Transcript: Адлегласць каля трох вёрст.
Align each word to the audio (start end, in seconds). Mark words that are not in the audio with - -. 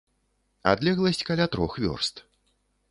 Адлегласць 0.71 1.21
каля 1.31 1.45
трох 1.57 1.71
вёрст. 1.87 2.15